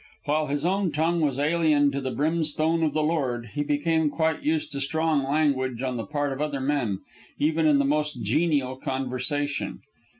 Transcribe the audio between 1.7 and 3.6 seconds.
to the brimstone of the Lord,